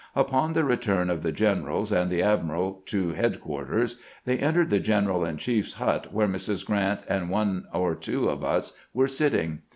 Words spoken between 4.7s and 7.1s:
the general in chief's hut, where Mrs. Q rant